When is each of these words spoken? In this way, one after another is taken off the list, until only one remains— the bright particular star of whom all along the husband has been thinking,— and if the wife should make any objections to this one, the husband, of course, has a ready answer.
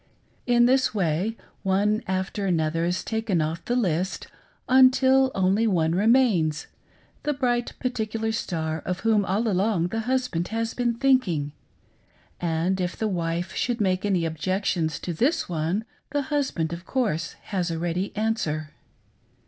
In 0.47 0.65
this 0.65 0.95
way, 0.95 1.37
one 1.61 2.01
after 2.07 2.47
another 2.47 2.85
is 2.85 3.03
taken 3.03 3.39
off 3.39 3.63
the 3.65 3.75
list, 3.75 4.25
until 4.67 5.29
only 5.35 5.67
one 5.67 5.91
remains— 5.93 6.65
the 7.21 7.33
bright 7.35 7.73
particular 7.79 8.31
star 8.31 8.79
of 8.79 9.01
whom 9.01 9.23
all 9.23 9.47
along 9.47 9.89
the 9.89 9.99
husband 9.99 10.47
has 10.47 10.73
been 10.73 10.95
thinking,— 10.95 11.51
and 12.41 12.81
if 12.81 12.97
the 12.97 13.07
wife 13.07 13.53
should 13.53 13.79
make 13.79 14.03
any 14.03 14.25
objections 14.25 14.97
to 14.99 15.13
this 15.13 15.47
one, 15.47 15.85
the 16.09 16.23
husband, 16.33 16.73
of 16.73 16.83
course, 16.83 17.33
has 17.53 17.69
a 17.69 17.77
ready 17.77 18.11
answer. 18.15 18.71